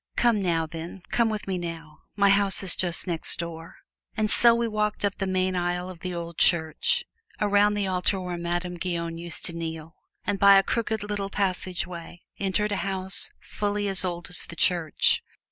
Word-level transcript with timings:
"Come 0.15 0.39
now, 0.39 0.65
then 0.65 1.03
come 1.11 1.29
with 1.29 1.45
me 1.47 1.59
now. 1.59 1.99
My 2.15 2.29
house 2.29 2.63
is 2.63 2.75
just 2.75 3.05
next 3.05 3.37
door!" 3.37 3.75
And 4.17 4.31
so 4.31 4.55
we 4.55 4.67
walked 4.67 5.05
up 5.05 5.19
the 5.19 5.27
main 5.27 5.55
aisle 5.55 5.91
of 5.91 5.99
the 5.99 6.11
old 6.11 6.39
church, 6.39 7.05
around 7.39 7.75
the 7.75 7.85
altar 7.85 8.19
where 8.19 8.35
Madame 8.35 8.77
Guyon 8.79 9.19
used 9.19 9.45
to 9.45 9.53
kneel, 9.53 9.95
and 10.25 10.39
by 10.39 10.55
a 10.55 10.63
crooked, 10.63 11.03
little 11.07 11.29
passageway 11.29 12.23
entered 12.39 12.71
a 12.71 12.77
house 12.77 13.29
fully 13.39 13.87
as 13.87 14.03
old 14.03 14.27
as 14.31 14.47
the 14.47 14.55
church. 14.55 15.21